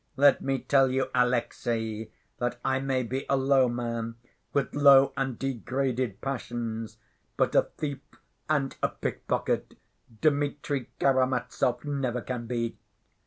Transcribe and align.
Let 0.17 0.41
me 0.41 0.57
tell 0.57 0.89
you, 0.89 1.11
Alexey, 1.13 2.11
that 2.39 2.59
I 2.65 2.79
may 2.79 3.03
be 3.03 3.23
a 3.29 3.37
low 3.37 3.69
man, 3.69 4.15
with 4.51 4.73
low 4.73 5.13
and 5.15 5.37
degraded 5.37 6.21
passions, 6.21 6.97
but 7.37 7.53
a 7.53 7.67
thief 7.77 7.99
and 8.49 8.75
a 8.81 8.89
pickpocket 8.89 9.77
Dmitri 10.21 10.89
Karamazov 10.99 11.85
never 11.85 12.21
can 12.21 12.47
be. 12.47 12.79